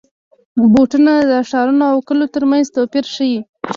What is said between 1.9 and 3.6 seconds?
او کلیو ترمنځ توپیر ښيي.